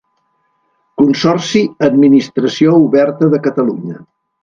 Consorci 1.01 1.63
Administració 1.89 2.77
Oberta 2.89 3.33
de 3.37 3.45
Catalunya. 3.51 4.05